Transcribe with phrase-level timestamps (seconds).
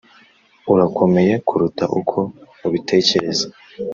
[0.73, 2.17] urakomeye kuruta uko
[2.67, 3.45] ubitekereza.